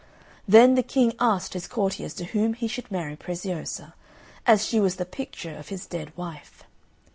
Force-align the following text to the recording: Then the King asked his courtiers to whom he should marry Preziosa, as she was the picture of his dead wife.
Then 0.47 0.73
the 0.73 0.81
King 0.81 1.13
asked 1.19 1.53
his 1.53 1.67
courtiers 1.67 2.15
to 2.15 2.25
whom 2.25 2.55
he 2.55 2.67
should 2.67 2.89
marry 2.91 3.15
Preziosa, 3.15 3.93
as 4.47 4.65
she 4.65 4.79
was 4.79 4.95
the 4.95 5.05
picture 5.05 5.55
of 5.55 5.69
his 5.69 5.85
dead 5.85 6.11
wife. 6.17 6.63